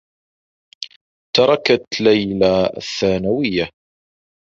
[1.37, 3.69] تركت ليلى الثّانويّة.